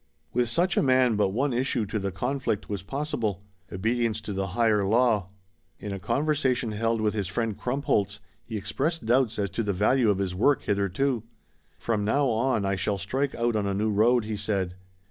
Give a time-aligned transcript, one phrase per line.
[0.33, 4.47] With such a man but one issue to the conflict was possible: obedience to the
[4.57, 5.27] higher law.
[5.79, 10.09] In a conversation held with his friend Krumpholz, he expressed doubts as to the value
[10.09, 11.21] of his work hitherto.
[11.77, 14.73] "From now on I shall strike out on a new road," he said.